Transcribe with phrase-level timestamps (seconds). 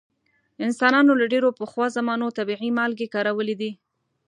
[0.65, 3.71] انسانانو له ډیرو پخوا زمانو طبیعي مالګې کارولې دي.